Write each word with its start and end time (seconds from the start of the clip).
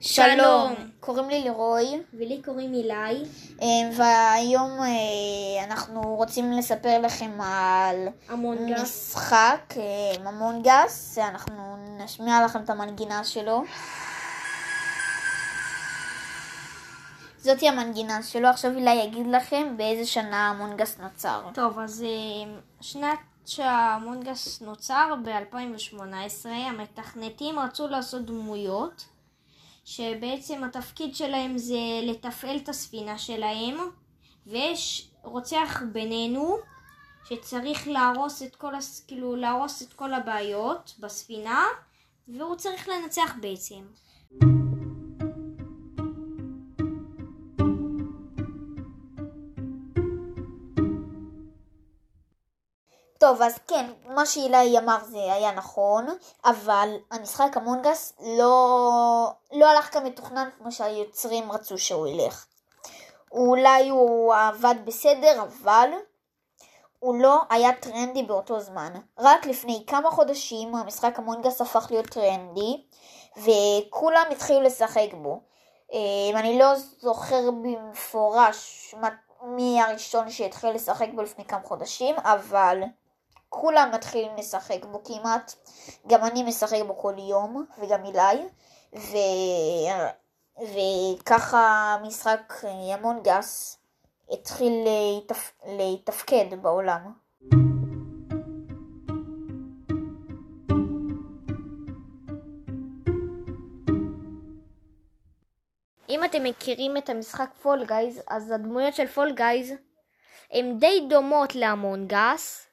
שלום. 0.00 0.74
קוראים 1.00 1.28
לי 1.28 1.42
לירוי, 1.42 2.00
ולי 2.14 2.42
קוראים 2.44 2.74
אילי. 2.74 3.24
אה, 3.62 3.66
והיום 3.96 4.70
אה, 4.80 5.64
אנחנו 5.64 6.00
רוצים 6.16 6.52
לספר 6.52 7.00
לכם 7.00 7.40
על 7.40 8.08
המונגס. 8.28 8.80
משחק 8.82 9.74
אה, 9.76 10.32
ממונגס, 10.32 11.18
אנחנו 11.18 11.76
נשמיע 11.98 12.44
לכם 12.44 12.60
את 12.64 12.70
המנגינה 12.70 13.24
שלו. 13.24 13.62
זאתי 17.40 17.68
המנגינה 17.68 18.22
שלו, 18.22 18.48
עכשיו 18.48 18.70
אילי 18.70 18.94
יגיד 18.94 19.26
לכם 19.26 19.74
באיזה 19.76 20.06
שנה 20.06 20.50
המונגס 20.50 20.98
נוצר. 20.98 21.42
טוב, 21.54 21.78
אז 21.78 22.04
שנת 22.80 23.18
שהמונגס 23.46 24.60
נוצר 24.60 25.14
ב-2018, 25.24 26.48
המתכנתים 26.48 27.58
רצו 27.58 27.88
לעשות 27.88 28.24
דמויות, 28.24 29.04
שבעצם 29.88 30.64
התפקיד 30.64 31.14
שלהם 31.14 31.58
זה 31.58 31.78
לתפעל 32.02 32.56
את 32.56 32.68
הספינה 32.68 33.18
שלהם, 33.18 33.74
ויש 34.46 35.10
רוצח 35.22 35.82
בינינו, 35.92 36.56
שצריך 37.28 37.88
להרוס 37.88 38.42
את 38.42 38.56
כל, 38.56 38.74
הס... 38.74 39.04
כאילו, 39.06 39.36
להרוס 39.36 39.82
את 39.82 39.92
כל 39.92 40.14
הבעיות 40.14 40.94
בספינה, 41.00 41.64
והוא 42.28 42.56
צריך 42.56 42.88
לנצח 42.88 43.34
בעצם. 43.40 43.82
טוב, 53.18 53.42
אז 53.42 53.58
כן, 53.68 53.86
מה 54.04 54.26
שאילי 54.26 54.78
אמר 54.78 54.98
זה 55.04 55.32
היה 55.32 55.52
נכון, 55.52 56.06
אבל 56.44 56.88
המשחק 57.10 57.56
המונגס 57.56 58.12
לא, 58.38 59.32
לא 59.52 59.66
הלך 59.66 59.92
כמתוכנן 59.92 60.48
כמו 60.58 60.72
שהיוצרים 60.72 61.52
רצו 61.52 61.78
שהוא 61.78 62.06
ילך. 62.06 62.46
אולי 63.32 63.88
הוא 63.88 64.34
עבד 64.34 64.74
בסדר, 64.84 65.42
אבל 65.42 65.90
הוא 66.98 67.16
לא 67.22 67.40
היה 67.50 67.72
טרנדי 67.72 68.22
באותו 68.22 68.60
זמן. 68.60 68.92
רק 69.18 69.46
לפני 69.46 69.84
כמה 69.86 70.10
חודשים 70.10 70.74
המשחק 70.74 71.18
המונגס 71.18 71.60
הפך 71.60 71.86
להיות 71.90 72.06
טרנדי, 72.06 72.84
וכולם 73.36 74.24
התחילו 74.30 74.62
לשחק 74.62 75.08
בו. 75.22 75.40
אה, 75.92 76.40
אני 76.40 76.58
לא 76.58 76.74
זוכר 77.00 77.50
במפורש 77.50 78.94
מי 79.42 79.82
הראשון 79.82 80.30
שהתחיל 80.30 80.70
לשחק 80.70 81.08
בו 81.14 81.22
לפני 81.22 81.44
כמה 81.44 81.62
חודשים, 81.64 82.16
אבל 82.18 82.82
כולם 83.48 83.90
מתחילים 83.94 84.36
לשחק 84.36 84.84
בו 84.84 85.02
כמעט, 85.04 85.54
גם 86.06 86.24
אני 86.24 86.42
משחק 86.42 86.78
בו 86.86 86.98
כל 86.98 87.14
יום, 87.18 87.64
וגם 87.78 88.04
אילי, 88.04 88.48
ו... 88.96 89.16
וככה 90.58 91.96
משחק 92.02 92.54
Among 92.94 93.20
Us 93.22 93.78
התחיל 94.30 94.72
להתפ... 94.84 95.52
להתפקד 95.66 96.62
בעולם. 96.62 97.12
אם 106.08 106.24
אתם 106.24 106.44
מכירים 106.44 106.96
את 106.96 107.08
המשחק 107.08 107.50
Fall 107.62 107.84
Guys, 107.84 108.22
אז 108.28 108.50
הדמויות 108.50 108.94
של 108.94 109.06
Fall 109.06 109.32
Guys 109.32 109.72
הן 110.52 110.78
די 110.78 111.06
דומות 111.08 111.54
ל 111.54 111.67
Among 111.67 112.29
Us, 112.29 112.67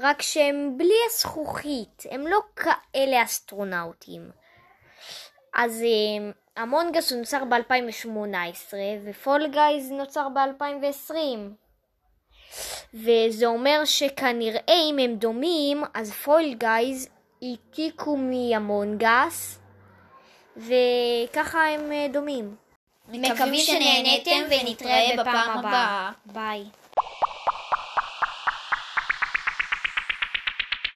רק 0.00 0.22
שהם 0.22 0.74
בלי 0.76 0.94
הזכוכית, 1.06 2.02
הם 2.10 2.26
לא 2.26 2.38
כאלה 2.56 3.22
אסטרונאוטים. 3.22 4.30
אז 5.54 5.82
Among 6.56 6.96
Us 6.96 7.12
הוא 7.12 7.18
נוצר 7.18 7.44
ב-2018 7.44 8.74
ו 9.04 9.12
Fall 9.12 9.46
Guys 9.46 9.90
נוצר 9.90 10.28
ב-2020. 10.28 11.14
וזה 12.94 13.46
אומר 13.46 13.84
שכנראה 13.84 14.80
אם 14.90 14.98
הם 14.98 15.14
דומים, 15.14 15.82
אז 15.94 16.10
Fall 16.12 16.54
Guys 16.54 17.08
העתיקו 17.42 18.16
מ 18.16 18.32
Among 18.32 19.11
Us, 19.11 19.58
וככה 20.56 21.66
הם 21.66 21.92
דומים. 22.12 22.56
מקווים 23.08 23.60
שנהניתם 23.60 24.40
ונתראה 24.50 25.10
בפעם 25.18 25.58
הבאה. 25.58 26.10
ביי. 26.26 26.64